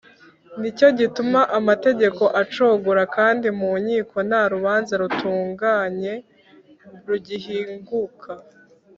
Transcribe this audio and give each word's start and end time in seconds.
ni 0.59 0.69
cyo 0.77 0.87
gituma 0.99 1.39
amategeko 1.59 2.23
acogora 2.41 3.03
kandi 3.15 3.47
mu 3.59 3.71
nkiko 3.83 4.17
nta 4.27 4.41
rubanza 4.53 4.93
rutunganye 5.01 6.13
rugihinguka 7.07 8.31